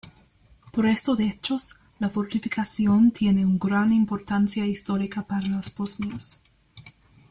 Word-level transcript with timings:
Por 0.73 0.87
estos 0.87 1.19
hechos, 1.19 1.75
la 1.99 2.09
fortificación 2.09 3.11
tiene 3.11 3.45
una 3.45 3.59
gran 3.61 3.93
importancia 3.93 4.65
histórica 4.65 5.21
para 5.27 5.45
los 5.47 5.75
bosnios. 5.75 6.41